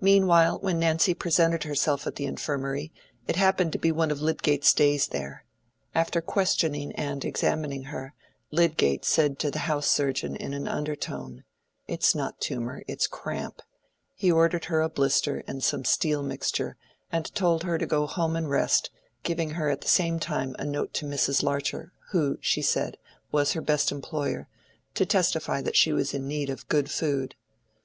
Meanwhile 0.00 0.58
when 0.62 0.80
Nancy 0.80 1.14
presented 1.14 1.62
herself 1.62 2.08
at 2.08 2.16
the 2.16 2.24
Infirmary, 2.24 2.92
it 3.28 3.36
happened 3.36 3.70
to 3.74 3.78
be 3.78 3.92
one 3.92 4.10
of 4.10 4.20
Lydgate's 4.20 4.74
days 4.74 5.06
there. 5.06 5.44
After 5.94 6.20
questioning 6.20 6.90
and 6.96 7.24
examining 7.24 7.84
her, 7.84 8.14
Lydgate 8.50 9.04
said 9.04 9.38
to 9.38 9.52
the 9.52 9.60
house 9.70 9.86
surgeon 9.88 10.34
in 10.34 10.54
an 10.54 10.66
undertone, 10.66 11.44
"It's 11.86 12.16
not 12.16 12.40
tumor: 12.40 12.82
it's 12.88 13.06
cramp." 13.06 13.62
He 14.16 14.32
ordered 14.32 14.64
her 14.64 14.80
a 14.82 14.88
blister 14.88 15.44
and 15.46 15.62
some 15.62 15.84
steel 15.84 16.24
mixture, 16.24 16.76
and 17.12 17.32
told 17.36 17.62
her 17.62 17.78
to 17.78 17.86
go 17.86 18.08
home 18.08 18.34
and 18.34 18.50
rest, 18.50 18.90
giving 19.22 19.50
her 19.50 19.70
at 19.70 19.82
the 19.82 19.86
same 19.86 20.18
time 20.18 20.56
a 20.58 20.64
note 20.64 20.92
to 20.94 21.06
Mrs. 21.06 21.44
Larcher, 21.44 21.92
who, 22.10 22.38
she 22.40 22.60
said, 22.60 22.96
was 23.30 23.52
her 23.52 23.62
best 23.62 23.92
employer, 23.92 24.48
to 24.94 25.06
testify 25.06 25.62
that 25.62 25.76
she 25.76 25.92
was 25.92 26.12
in 26.12 26.26
need 26.26 26.50
of 26.50 26.66
good 26.68 26.90
food. 26.90 27.36